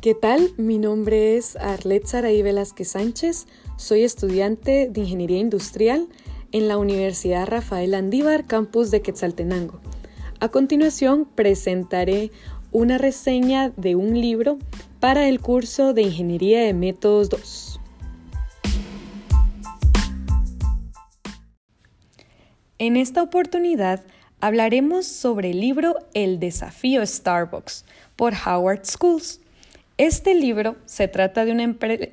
[0.00, 0.52] ¿Qué tal?
[0.56, 3.46] Mi nombre es Arlet Saraí Velázquez Sánchez.
[3.76, 6.06] Soy estudiante de Ingeniería Industrial
[6.52, 9.80] en la Universidad Rafael Andívar, campus de Quetzaltenango.
[10.38, 12.30] A continuación presentaré
[12.72, 14.58] una reseña de un libro
[15.00, 17.80] para el curso de Ingeniería de Métodos 2.
[22.78, 24.04] En esta oportunidad
[24.40, 29.40] hablaremos sobre el libro El desafío Starbucks por Howard Schools.
[29.98, 31.62] Este libro se trata de una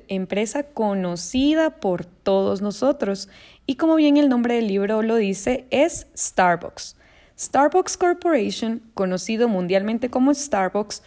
[0.08, 3.28] empresa conocida por todos nosotros
[3.66, 6.96] y como bien el nombre del libro lo dice, es Starbucks.
[7.38, 11.02] Starbucks Corporation, conocido mundialmente como Starbucks,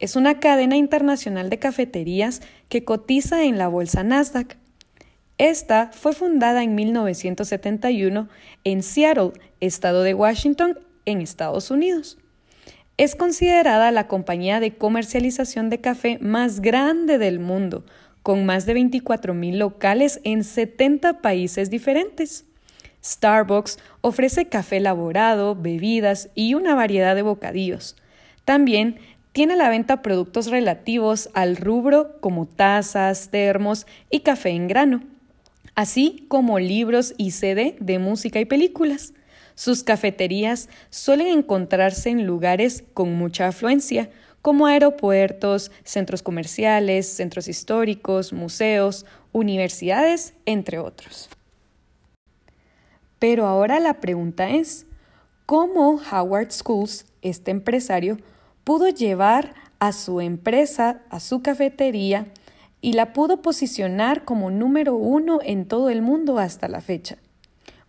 [0.00, 4.58] es una cadena internacional de cafeterías que cotiza en la bolsa Nasdaq.
[5.38, 8.28] Esta fue fundada en 1971
[8.64, 12.18] en Seattle, estado de Washington, en Estados Unidos.
[12.98, 17.84] Es considerada la compañía de comercialización de café más grande del mundo,
[18.24, 22.44] con más de 24.000 locales en 70 países diferentes.
[23.04, 27.94] Starbucks ofrece café elaborado, bebidas y una variedad de bocadillos.
[28.44, 28.98] También
[29.30, 35.04] tiene a la venta productos relativos al rubro como tazas, termos y café en grano,
[35.76, 39.12] así como libros y CD de música y películas.
[39.58, 44.08] Sus cafeterías suelen encontrarse en lugares con mucha afluencia,
[44.40, 51.28] como aeropuertos, centros comerciales, centros históricos, museos, universidades, entre otros.
[53.18, 54.86] Pero ahora la pregunta es,
[55.44, 58.18] ¿cómo Howard Schools, este empresario,
[58.62, 62.28] pudo llevar a su empresa, a su cafetería,
[62.80, 67.18] y la pudo posicionar como número uno en todo el mundo hasta la fecha?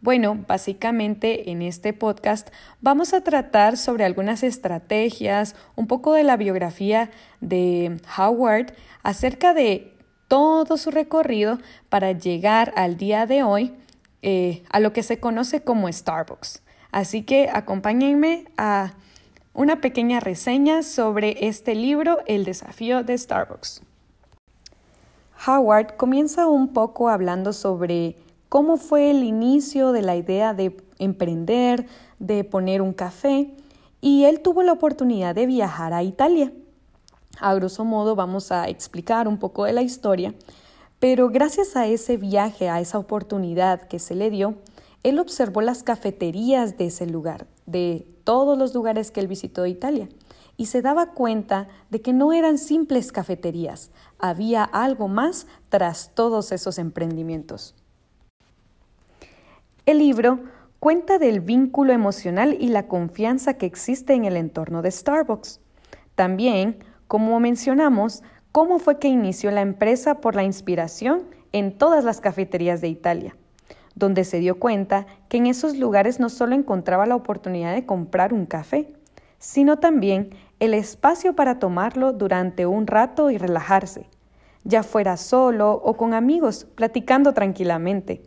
[0.02, 2.48] Bueno, básicamente en este podcast
[2.80, 7.12] vamos a tratar sobre algunas estrategias, un poco de la biografía
[7.42, 9.94] de Howard acerca de
[10.30, 11.60] todo su recorrido
[11.90, 13.74] para llegar al día de hoy
[14.22, 16.64] eh, a lo que se conoce como Starbucks.
[16.92, 18.94] Así que acompáñenme a
[19.54, 23.82] una pequeña reseña sobre este libro, El desafío de Starbucks.
[25.46, 28.16] Howard comienza un poco hablando sobre
[28.50, 31.86] cómo fue el inicio de la idea de emprender,
[32.18, 33.56] de poner un café,
[34.02, 36.52] y él tuvo la oportunidad de viajar a Italia.
[37.40, 40.34] A grosso modo vamos a explicar un poco de la historia,
[41.00, 44.56] pero gracias a ese viaje, a esa oportunidad que se le dio,
[45.04, 49.70] él observó las cafeterías de ese lugar, de todos los lugares que él visitó de
[49.70, 50.10] Italia,
[50.58, 56.52] y se daba cuenta de que no eran simples cafeterías, había algo más tras todos
[56.52, 57.76] esos emprendimientos.
[59.90, 60.38] El libro
[60.80, 65.62] cuenta del vínculo emocional y la confianza que existe en el entorno de Starbucks.
[66.14, 71.24] También, como mencionamos, cómo fue que inició la empresa por la inspiración
[71.54, 73.36] en todas las cafeterías de Italia,
[73.96, 78.32] donde se dio cuenta que en esos lugares no solo encontraba la oportunidad de comprar
[78.32, 78.94] un café,
[79.40, 84.08] sino también el espacio para tomarlo durante un rato y relajarse,
[84.64, 88.22] ya fuera solo o con amigos, platicando tranquilamente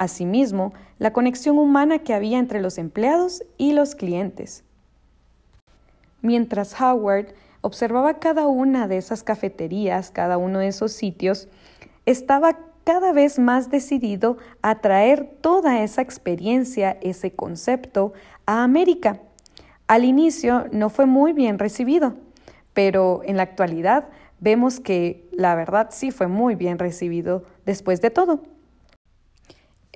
[0.00, 4.64] Asimismo, la conexión humana que había entre los empleados y los clientes.
[6.22, 11.48] Mientras Howard observaba cada una de esas cafeterías, cada uno de esos sitios,
[12.06, 18.14] estaba cada vez más decidido a traer toda esa experiencia, ese concepto,
[18.46, 19.20] a América.
[19.86, 22.14] Al inicio no fue muy bien recibido,
[22.72, 28.08] pero en la actualidad vemos que la verdad sí fue muy bien recibido después de
[28.08, 28.40] todo.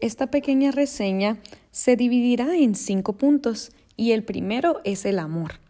[0.05, 1.39] Esta pequeña reseña
[1.71, 5.61] se dividirá en cinco puntos y el primero es el amor,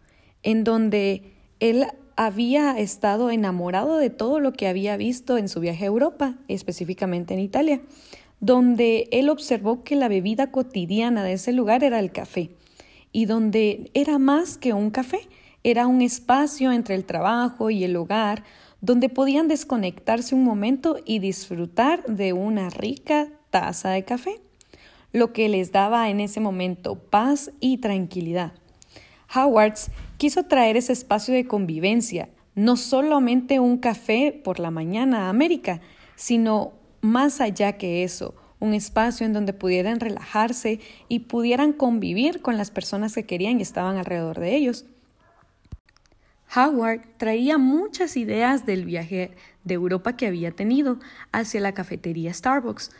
[0.43, 1.31] en donde
[1.61, 1.85] él
[2.17, 7.33] había estado enamorado de todo lo que había visto en su viaje a Europa, específicamente
[7.33, 7.81] en Italia,
[8.41, 12.49] donde él observó que la bebida cotidiana de ese lugar era el café,
[13.13, 15.21] y donde era más que un café,
[15.63, 18.43] era un espacio entre el trabajo y el hogar,
[18.81, 24.41] donde podían desconectarse un momento y disfrutar de una rica taza de café,
[25.13, 28.51] lo que les daba en ese momento paz y tranquilidad.
[29.33, 35.29] Howards quiso traer ese espacio de convivencia, no solamente un café por la mañana a
[35.29, 35.79] América,
[36.17, 42.57] sino más allá que eso, un espacio en donde pudieran relajarse y pudieran convivir con
[42.57, 44.83] las personas que querían y estaban alrededor de ellos.
[46.53, 49.31] Howard traía muchas ideas del viaje
[49.63, 50.99] de Europa que había tenido
[51.31, 52.91] hacia la cafetería Starbucks,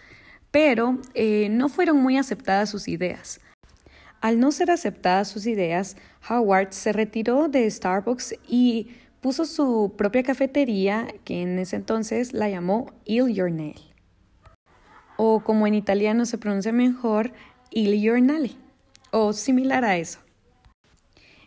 [0.55, 3.41] pero eh, no fueron muy aceptadas sus ideas.
[4.21, 5.97] Al no ser aceptadas sus ideas,
[6.29, 8.87] Howard se retiró de Starbucks y
[9.19, 13.81] puso su propia cafetería que en ese entonces la llamó Il Giornale.
[15.17, 17.33] O como en italiano se pronuncia mejor,
[17.69, 18.51] Il Giornale,
[19.11, 20.19] o similar a eso.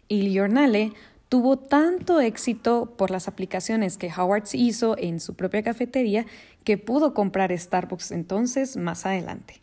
[0.08, 0.92] Il Giornale
[1.28, 6.26] tuvo tanto éxito por las aplicaciones que Howard hizo en su propia cafetería
[6.64, 9.60] que pudo comprar Starbucks entonces más adelante.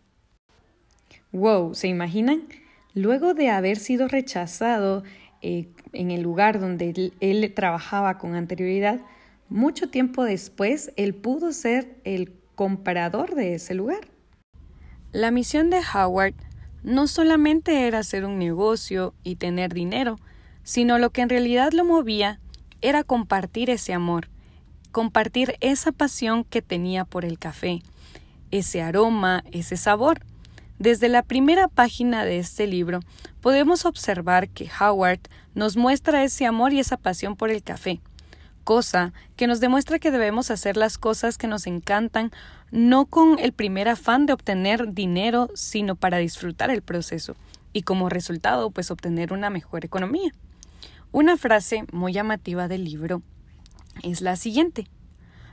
[1.32, 2.44] Wow, ¿se imaginan?
[2.94, 5.04] Luego de haber sido rechazado
[5.42, 9.02] eh, en el lugar donde él, trabajaba con anterioridad,
[9.50, 14.08] mucho tiempo después él pudo ser el comprador de ese lugar.
[15.12, 16.36] La misión de Howard
[16.84, 20.18] no solamente era hacer un negocio y tener dinero,
[20.66, 22.40] sino lo que en realidad lo movía
[22.82, 24.28] era compartir ese amor,
[24.92, 27.82] compartir esa pasión que tenía por el café,
[28.52, 30.20] ese aroma, ese sabor.
[30.78, 33.00] Desde la primera página de este libro
[33.42, 35.22] podemos observar que Howard
[35.54, 38.02] nos muestra ese amor y esa pasión por el café,
[38.64, 42.32] cosa que nos demuestra que debemos hacer las cosas que nos encantan
[42.72, 47.36] no con el primer afán de obtener dinero, sino para disfrutar el proceso
[47.72, 50.32] y como resultado pues obtener una mejor economía.
[51.16, 53.22] Una frase muy llamativa del libro
[54.04, 54.90] es la siguiente.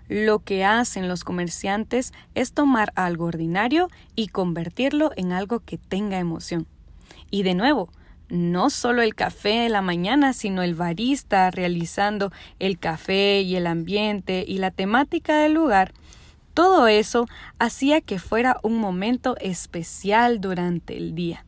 [0.08, 6.18] Lo que hacen los comerciantes es tomar algo ordinario y convertirlo en algo que tenga
[6.18, 6.66] emoción.
[7.30, 7.90] Y de nuevo,
[8.28, 13.68] no solo el café de la mañana, sino el barista realizando el café y el
[13.68, 15.92] ambiente y la temática del lugar,
[16.54, 17.28] todo eso
[17.60, 21.46] hacía que fuera un momento especial durante el día.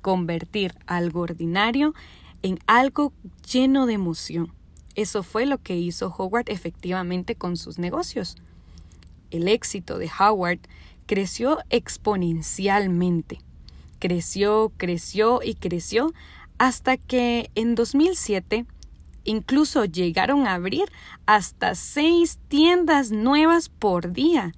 [0.00, 1.92] Convertir algo ordinario
[2.42, 3.12] en algo
[3.50, 4.52] lleno de emoción.
[4.94, 8.36] Eso fue lo que hizo Howard efectivamente con sus negocios.
[9.30, 10.58] El éxito de Howard
[11.06, 13.40] creció exponencialmente.
[13.98, 16.12] Creció, creció y creció
[16.58, 18.66] hasta que en 2007
[19.24, 20.90] incluso llegaron a abrir
[21.26, 24.52] hasta seis tiendas nuevas por día.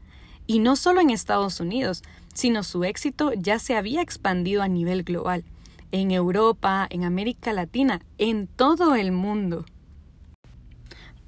[0.46, 2.02] Y no solo en Estados Unidos,
[2.34, 5.44] sino su éxito ya se había expandido a nivel global
[5.92, 9.64] en Europa, en América Latina, en todo el mundo.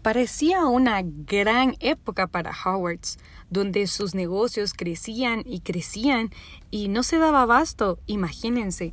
[0.02, 3.18] Parecía una gran época para Howards,
[3.48, 6.30] donde sus negocios crecían y crecían
[6.70, 7.98] y no se daba abasto.
[8.06, 8.92] Imagínense,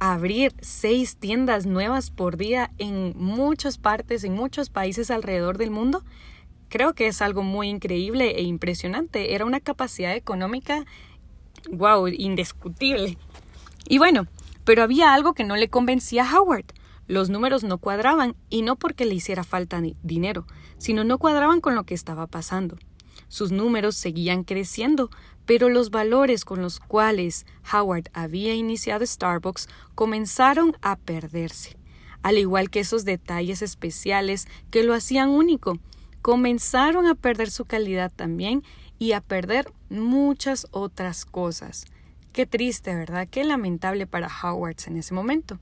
[0.00, 6.02] abrir seis tiendas nuevas por día en muchas partes, en muchos países alrededor del mundo.
[6.68, 9.34] Creo que es algo muy increíble e impresionante.
[9.34, 10.84] Era una capacidad económica,
[11.70, 13.18] wow, indiscutible.
[13.88, 14.26] Y bueno,
[14.64, 16.66] pero había algo que no le convencía a Howard.
[17.06, 20.46] Los números no cuadraban, y no porque le hiciera falta dinero,
[20.78, 22.76] sino no cuadraban con lo que estaba pasando.
[23.28, 25.10] Sus números seguían creciendo,
[25.46, 31.76] pero los valores con los cuales Howard había iniciado Starbucks comenzaron a perderse,
[32.22, 35.78] al igual que esos detalles especiales que lo hacían único.
[36.22, 38.62] Comenzaron a perder su calidad también
[38.98, 41.86] y a perder muchas otras cosas.
[42.32, 43.26] Qué triste, ¿verdad?
[43.28, 45.58] Qué lamentable para Howards en ese momento.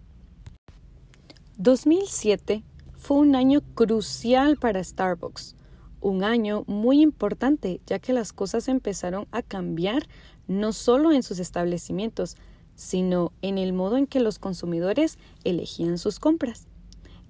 [1.56, 2.62] 2007
[2.94, 5.56] fue un año crucial para Starbucks,
[6.02, 10.06] un año muy importante ya que las cosas empezaron a cambiar
[10.46, 12.36] no solo en sus establecimientos,
[12.74, 16.66] sino en el modo en que los consumidores elegían sus compras.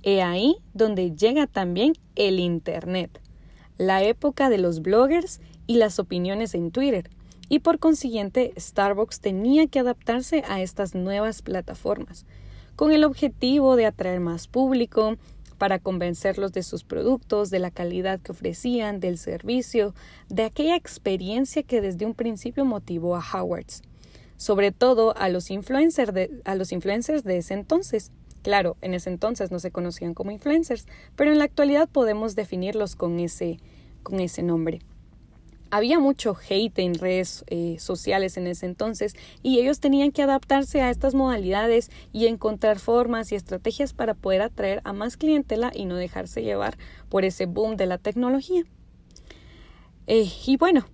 [0.03, 3.21] He ahí donde llega también el Internet,
[3.77, 7.09] la época de los bloggers y las opiniones en Twitter,
[7.49, 12.27] y por consiguiente Starbucks tenía que adaptarse a estas nuevas plataformas,
[12.77, 15.17] con el objetivo de atraer más público,
[15.59, 19.93] para convencerlos de sus productos, de la calidad que ofrecían, del servicio,
[20.29, 23.83] de aquella experiencia que desde un principio motivó a Howards,
[24.37, 28.13] sobre todo a los, influencers de, a los influencers de ese entonces.
[28.43, 30.87] Claro, en ese entonces no se conocían como influencers,
[31.17, 33.59] pero en la actualidad podemos definirlos con ese,
[34.05, 34.81] con ese nombre
[35.71, 40.81] había mucho hate en redes eh, sociales en ese entonces y ellos tenían que adaptarse
[40.83, 45.85] a estas modalidades y encontrar formas y estrategias para poder atraer a más clientela y
[45.85, 48.65] no dejarse llevar por ese boom de la tecnología.
[50.07, 50.87] Eh, y bueno,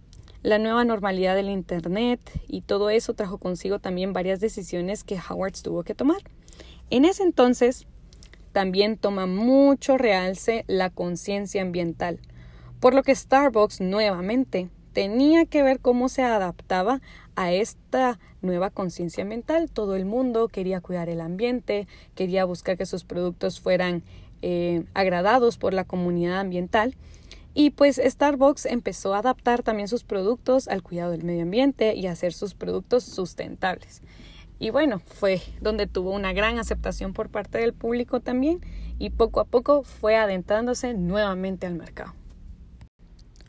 [0.42, 5.54] la nueva normalidad del Internet y todo eso trajo consigo también varias decisiones que Howard
[5.62, 6.18] tuvo que tomar.
[6.90, 7.86] En ese entonces
[8.52, 12.20] también toma mucho realce la conciencia ambiental
[12.84, 17.00] por lo que Starbucks nuevamente tenía que ver cómo se adaptaba
[17.34, 19.70] a esta nueva conciencia mental.
[19.70, 24.02] Todo el mundo quería cuidar el ambiente, quería buscar que sus productos fueran
[24.42, 26.94] eh, agradados por la comunidad ambiental.
[27.54, 32.06] Y pues Starbucks empezó a adaptar también sus productos al cuidado del medio ambiente y
[32.06, 34.02] a hacer sus productos sustentables.
[34.58, 38.60] Y bueno, fue donde tuvo una gran aceptación por parte del público también
[38.98, 42.12] y poco a poco fue adentrándose nuevamente al mercado.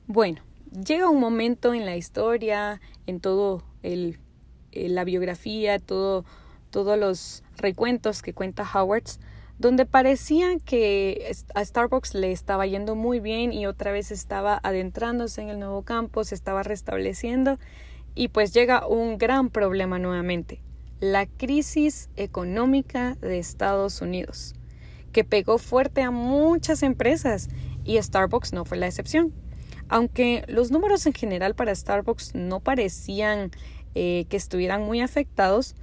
[0.07, 4.19] Bueno, llega un momento en la historia, en todo el,
[4.71, 6.25] eh, la biografía, todo,
[6.69, 9.19] todos los recuentos que cuenta Howards,
[9.57, 15.41] donde parecía que a Starbucks le estaba yendo muy bien y otra vez estaba adentrándose
[15.41, 17.57] en el nuevo campo, se estaba restableciendo
[18.13, 20.62] y pues llega un gran problema nuevamente,
[21.00, 24.53] la crisis económica de Estados Unidos,
[25.12, 27.50] que pegó fuerte a muchas empresas
[27.83, 29.33] y Starbucks no fue la excepción.
[29.89, 33.51] Aunque los números en general para Starbucks no parecían
[33.94, 35.75] eh, que estuvieran muy afectados,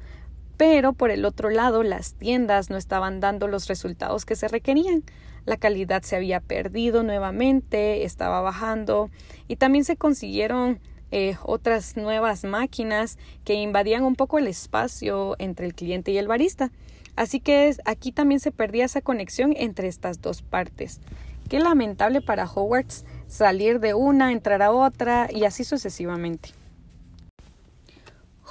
[0.56, 5.02] pero por el otro lado las tiendas no estaban dando los resultados que se requerían.
[5.44, 9.10] La calidad se había perdido nuevamente, estaba bajando
[9.48, 10.78] y también se consiguieron
[11.10, 16.28] eh, otras nuevas máquinas que invadían un poco el espacio entre el cliente y el
[16.28, 16.70] barista.
[17.16, 21.00] Así que aquí también se perdía esa conexión entre estas dos partes.
[21.48, 26.50] Qué lamentable para Hogwarts salir de una, entrar a otra y así sucesivamente.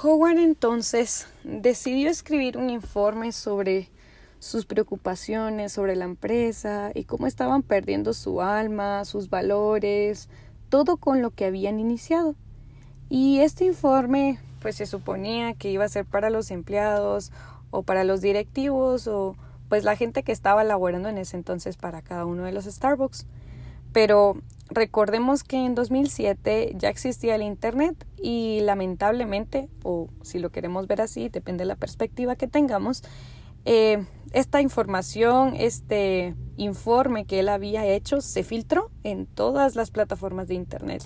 [0.02, 3.88] Howard entonces decidió escribir un informe sobre
[4.40, 10.28] sus preocupaciones sobre la empresa y cómo estaban perdiendo su alma, sus valores,
[10.68, 12.34] todo con lo que habían iniciado.
[13.08, 17.30] Y este informe pues se suponía que iba a ser para los empleados
[17.70, 19.36] o para los directivos o
[19.68, 23.26] pues la gente que estaba laborando en ese entonces para cada uno de los Starbucks.
[23.92, 24.38] Pero
[24.74, 31.00] recordemos que en 2007 ya existía el Internet y lamentablemente, o si lo queremos ver
[31.00, 33.02] así, depende de la perspectiva que tengamos,
[33.64, 40.48] eh, esta información, este informe que él había hecho, se filtró en todas las plataformas
[40.48, 41.02] de Internet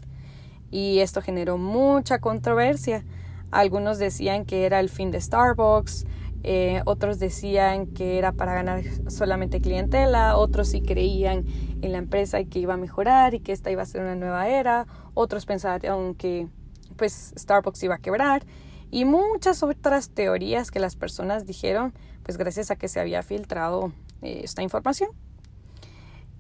[0.71, 3.05] y esto generó mucha controversia.
[3.51, 6.07] Algunos decían que era el fin de Starbucks,
[6.43, 11.45] eh, otros decían que era para ganar solamente clientela, otros sí creían
[11.83, 14.15] en la empresa y que iba a mejorar y que esta iba a ser una
[14.15, 16.49] nueva era, otros pensaban que
[16.97, 18.45] pues Starbucks iba a quebrar
[18.91, 23.93] y muchas otras teorías que las personas dijeron pues gracias a que se había filtrado
[24.23, 25.11] eh, esta información.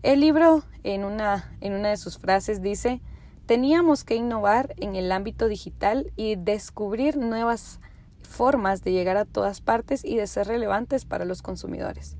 [0.02, 3.00] El libro en una, en una de sus frases dice
[3.46, 7.78] Teníamos que innovar en el ámbito digital y descubrir nuevas
[8.26, 12.16] formas de llegar a todas partes y de ser relevantes para los consumidores.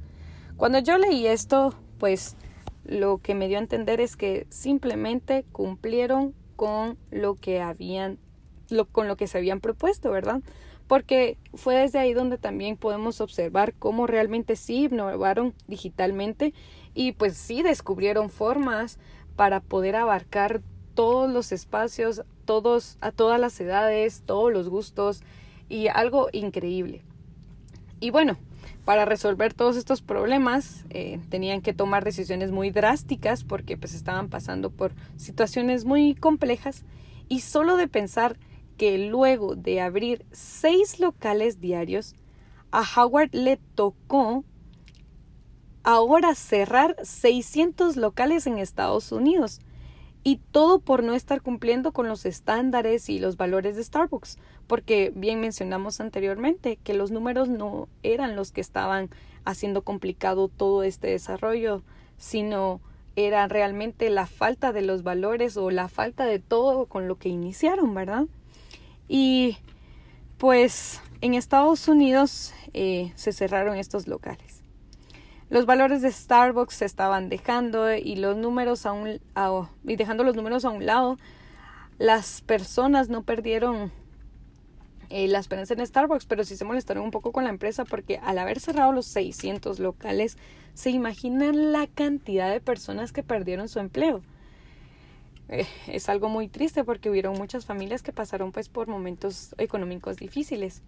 [0.57, 2.37] Cuando yo leí esto, pues
[2.85, 8.19] lo que me dio a entender es que simplemente cumplieron con lo que habían
[8.91, 10.41] con lo que se habían propuesto, ¿verdad?
[10.89, 16.53] Porque fue desde ahí donde también podemos observar cómo realmente sí innovaron digitalmente
[16.93, 18.99] y pues sí descubrieron formas
[19.37, 20.63] para poder abarcar
[20.95, 25.23] todos los espacios, todos, a todas las edades, todos los gustos
[25.69, 27.03] y algo increíble.
[28.01, 28.37] Y bueno,
[28.85, 34.29] para resolver todos estos problemas eh, tenían que tomar decisiones muy drásticas porque pues estaban
[34.29, 36.85] pasando por situaciones muy complejas
[37.29, 38.39] y solo de pensar
[38.77, 42.15] que luego de abrir seis locales diarios
[42.71, 44.45] a Howard le tocó
[45.83, 49.61] ahora cerrar 600 locales en Estados Unidos
[50.27, 55.13] y todo por no estar cumpliendo con los estándares y los valores de Starbucks, porque
[55.15, 59.09] bien mencionamos anteriormente que los números no eran los que estaban
[59.45, 61.85] haciendo complicado todo este desarrollo,
[62.19, 62.81] sino
[63.15, 67.29] era realmente la falta de los valores o la falta de todo con lo que
[67.29, 68.25] iniciaron, ¿verdad?
[69.07, 69.59] Y
[70.39, 74.56] pues en Estados Unidos eh, se cerraron estos locales.
[75.49, 79.21] Los valores de Starbucks se estaban dejando y los números a un,
[79.85, 81.19] y dejando los números a un lado,
[81.99, 83.93] las personas no perdieron
[85.09, 88.19] eh, la esperanza en Starbucks, pero sí se molestaron un poco con la empresa porque
[88.19, 90.37] al haber cerrado los 600 locales,
[90.75, 94.23] se imaginan la cantidad de personas que perdieron su empleo.
[95.49, 100.17] Eh, es algo muy triste porque hubieron muchas familias que pasaron pues por momentos económicos
[100.17, 100.83] difíciles.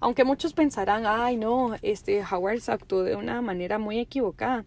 [0.00, 4.64] Aunque muchos pensarán, ay no, este Howard actuó de una manera muy equivocada.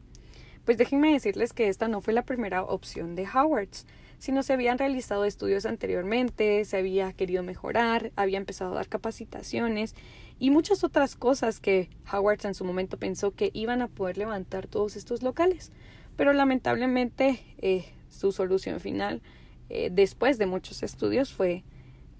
[0.65, 3.69] Pues déjenme decirles que esta no fue la primera opción de Howard,
[4.17, 9.93] sino se habían realizado estudios anteriormente, se había querido mejorar, había empezado a dar capacitaciones
[10.39, 14.65] y muchas otras cosas que Howard en su momento pensó que iban a poder levantar
[14.65, 15.71] todos estos locales.
[16.15, 19.21] Pero lamentablemente eh, su solución final,
[19.69, 21.63] eh, después de muchos estudios, fue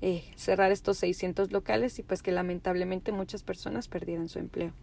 [0.01, 4.73] eh, cerrar estos 600 locales y pues que lamentablemente muchas personas perdieran su empleo.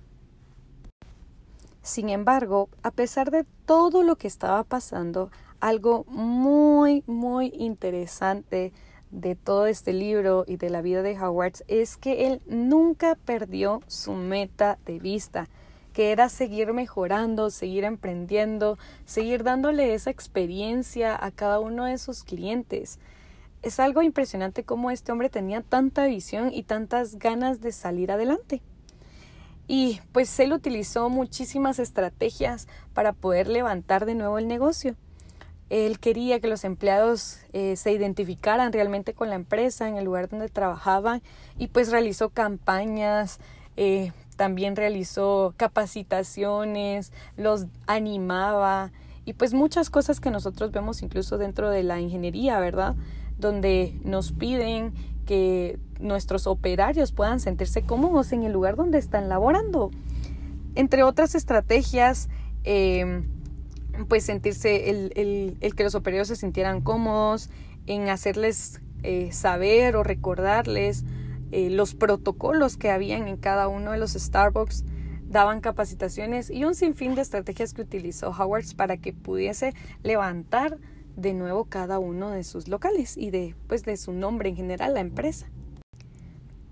[1.82, 8.72] Sin embargo, a pesar de todo lo que estaba pasando, algo muy, muy interesante
[9.10, 13.80] de todo este libro y de la vida de Howard es que él nunca perdió
[13.86, 15.48] su meta de vista,
[15.92, 22.24] que era seguir mejorando, seguir emprendiendo, seguir dándole esa experiencia a cada uno de sus
[22.24, 22.98] clientes.
[23.62, 28.60] Es algo impresionante cómo este hombre tenía tanta visión y tantas ganas de salir adelante.
[29.68, 34.96] Y pues él utilizó muchísimas estrategias para poder levantar de nuevo el negocio.
[35.70, 40.28] Él quería que los empleados eh, se identificaran realmente con la empresa en el lugar
[40.28, 41.22] donde trabajaban
[41.56, 43.38] y pues realizó campañas,
[43.78, 48.92] eh, también realizó capacitaciones, los animaba
[49.24, 52.96] y pues muchas cosas que nosotros vemos incluso dentro de la ingeniería, ¿verdad?
[53.38, 54.92] Donde nos piden
[55.26, 59.90] que nuestros operarios puedan sentirse cómodos en el lugar donde están laborando.
[60.74, 62.28] Entre otras estrategias,
[62.64, 63.28] em,
[64.08, 67.50] pues sentirse, el, el, que los operarios se sintieran cómodos,
[67.86, 71.04] en hacerles eh, saber o recordarles
[71.52, 74.84] eh, los protocolos que habían en cada uno de los Starbucks,
[75.28, 80.78] daban capacitaciones y un sinfín de estrategias que utilizó Howard para que pudiese levantar
[81.16, 84.94] de nuevo cada uno de sus locales y de pues de su nombre en general
[84.94, 85.46] la empresa.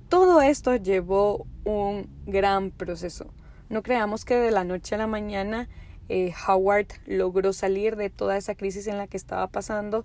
[0.09, 3.33] Todo esto llevó un gran proceso.
[3.69, 5.69] No creamos que de la noche a la mañana
[6.09, 10.05] eh, Howard logró salir de toda esa crisis en la que estaba pasando,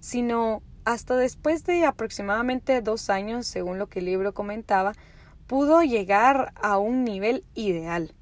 [0.00, 4.92] sino hasta después de aproximadamente dos años, según lo que el libro comentaba,
[5.48, 8.12] pudo llegar a un nivel ideal.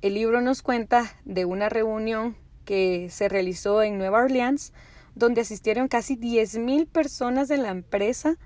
[0.00, 2.34] El libro nos cuenta de una reunión
[2.64, 4.72] que se realizó en Nueva Orleans,
[5.14, 8.38] donde asistieron casi 10.000 personas de la empresa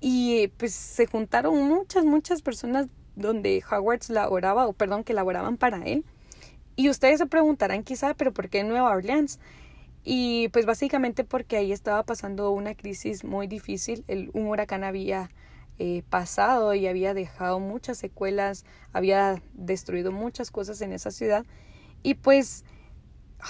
[0.00, 5.84] y pues se juntaron muchas, muchas personas donde Howard laboraba, o perdón, que laboraban para
[5.84, 6.02] él.
[6.76, 9.38] Y ustedes se preguntarán quizá, pero ¿por qué Nueva Orleans?
[10.10, 14.06] Y pues básicamente porque ahí estaba pasando una crisis muy difícil.
[14.08, 15.28] El, un huracán había
[15.78, 21.44] eh, pasado y había dejado muchas secuelas, había destruido muchas cosas en esa ciudad.
[22.02, 22.64] Y pues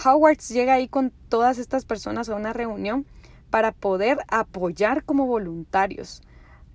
[0.05, 3.07] Howard llega ahí con todas estas personas a una reunión
[3.51, 6.23] para poder apoyar como voluntarios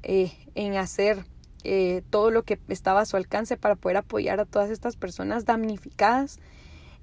[0.02, 1.26] eh, en hacer
[1.66, 5.44] eh, todo lo que estaba a su alcance para poder apoyar a todas estas personas
[5.44, 6.40] damnificadas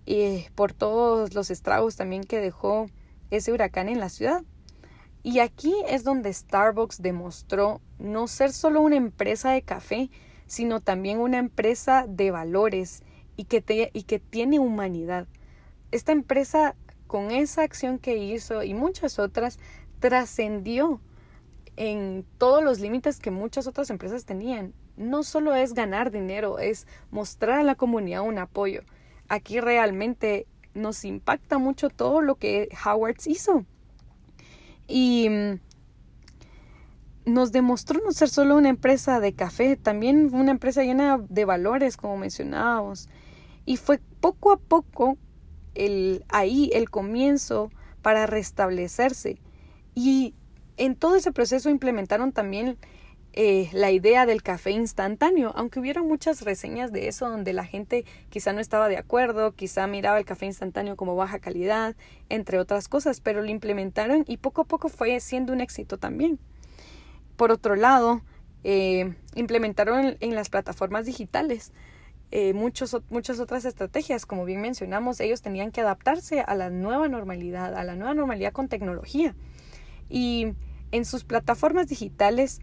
[0.06, 2.86] eh, por todos los estragos también que dejó
[3.30, 4.42] ese huracán en la ciudad.
[5.22, 10.10] Y aquí es donde Starbucks demostró no ser solo una empresa de café,
[10.46, 13.02] sino también una empresa de valores
[13.36, 15.26] y que, y que tiene humanidad.
[15.90, 16.74] Esta empresa,
[17.06, 19.58] con esa acción que hizo y muchas otras,
[19.98, 21.00] trascendió
[21.76, 24.72] en todos los límites que muchas otras empresas tenían.
[24.96, 28.82] No solo es ganar dinero, es mostrar a la comunidad un apoyo.
[29.30, 33.64] Aquí realmente nos impacta mucho todo lo que Howard hizo.
[34.88, 35.60] Y mm,
[37.26, 41.96] nos demostró no ser solo una empresa de café, también una empresa llena de valores,
[41.96, 43.08] como mencionábamos.
[43.66, 45.16] Y fue poco a poco
[45.76, 47.70] el, ahí el comienzo
[48.02, 49.38] para restablecerse.
[49.94, 50.34] Y
[50.76, 52.78] en todo ese proceso implementaron también
[53.32, 58.04] eh, la idea del café instantáneo, aunque hubieron muchas reseñas de eso donde la gente
[58.28, 61.94] quizá no estaba de acuerdo, quizá miraba el café instantáneo como baja calidad,
[62.28, 66.40] entre otras cosas, pero lo implementaron y poco a poco fue siendo un éxito también.
[67.36, 68.20] Por otro lado,
[68.64, 71.72] eh, implementaron en las plataformas digitales
[72.32, 74.26] eh, muchos, muchas otras estrategias.
[74.26, 78.52] Como bien mencionamos, ellos tenían que adaptarse a la nueva normalidad, a la nueva normalidad
[78.52, 79.34] con tecnología.
[80.08, 80.54] Y
[80.92, 82.60] en sus plataformas digitales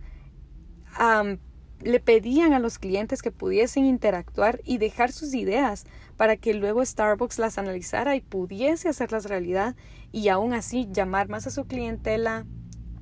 [1.81, 6.83] le pedían a los clientes que pudiesen interactuar y dejar sus ideas para que luego
[6.83, 9.75] Starbucks las analizara y pudiese hacerlas realidad
[10.11, 12.45] y aún así llamar más a su clientela,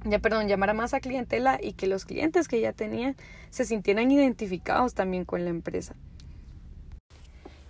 [0.03, 3.15] ya perdón, llamar a más a clientela y que los clientes que ya tenían
[3.49, 5.95] se sintieran identificados también con la empresa.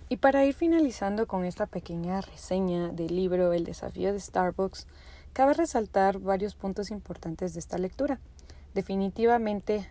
[0.08, 4.86] Y para ir finalizando con esta pequeña reseña del libro El desafío de Starbucks,
[5.32, 8.20] cabe resaltar varios puntos importantes de esta lectura.
[8.72, 9.88] Definitivamente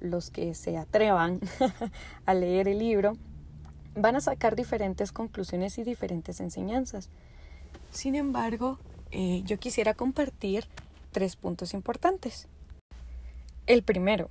[0.00, 1.40] los que se atrevan
[2.26, 3.16] a leer el libro
[3.94, 7.10] van a sacar diferentes conclusiones y diferentes enseñanzas.
[7.90, 8.78] Sin embargo,
[9.10, 10.66] eh, yo quisiera compartir
[11.10, 12.48] tres puntos importantes.
[13.66, 14.28] El primero,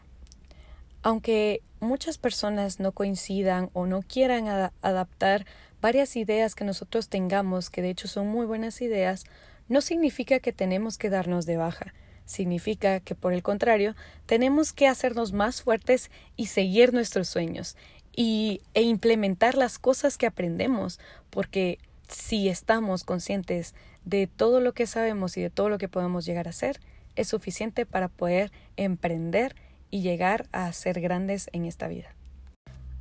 [1.03, 5.45] aunque muchas personas no coincidan o no quieran adaptar
[5.81, 9.25] varias ideas que nosotros tengamos, que de hecho son muy buenas ideas,
[9.69, 11.93] no significa que tenemos que darnos de baja.
[12.27, 17.77] Significa que, por el contrario, tenemos que hacernos más fuertes y seguir nuestros sueños
[18.15, 24.87] y, e implementar las cosas que aprendemos, porque si estamos conscientes de todo lo que
[24.87, 26.81] sabemos y de todo lo que podemos llegar a hacer,
[27.15, 29.55] es suficiente para poder emprender
[29.89, 32.13] y llegar a ser grandes en esta vida.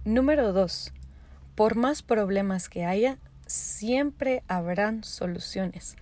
[0.04, 0.92] Número 2.
[1.56, 5.96] Por más problemas que haya, siempre habrán soluciones.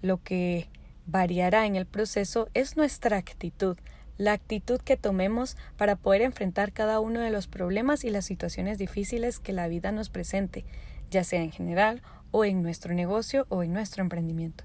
[0.00, 0.68] Lo que
[1.08, 3.76] variará en el proceso es nuestra actitud,
[4.18, 8.78] la actitud que tomemos para poder enfrentar cada uno de los problemas y las situaciones
[8.78, 10.64] difíciles que la vida nos presente,
[11.10, 14.64] ya sea en general o en nuestro negocio o en nuestro emprendimiento.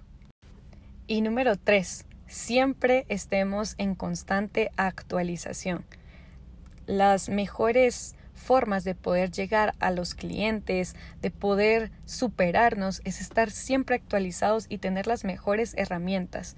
[1.07, 5.85] Y número tres, siempre estemos en constante actualización.
[6.87, 13.95] Las mejores formas de poder llegar a los clientes, de poder superarnos, es estar siempre
[13.95, 16.55] actualizados y tener las mejores herramientas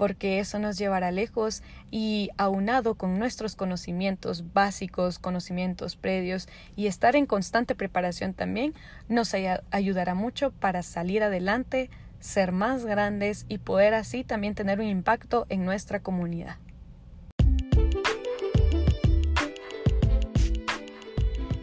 [0.00, 7.16] porque eso nos llevará lejos y aunado con nuestros conocimientos básicos, conocimientos previos y estar
[7.16, 8.72] en constante preparación también,
[9.10, 9.34] nos
[9.70, 15.44] ayudará mucho para salir adelante, ser más grandes y poder así también tener un impacto
[15.50, 16.56] en nuestra comunidad.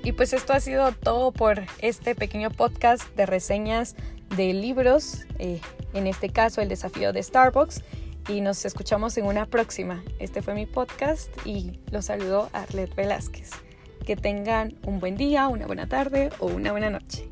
[0.08, 3.98] Y pues esto ha sido todo por este pequeño podcast de reseñas
[4.38, 5.60] de libros, eh,
[5.94, 7.84] en este caso el desafío de Starbucks
[8.30, 10.02] y nos escuchamos en una próxima.
[10.20, 13.52] Este fue mi podcast y los saludo Arlet Velázquez.
[14.06, 17.30] Que tengan un buen día, una buena tarde o una buena noche.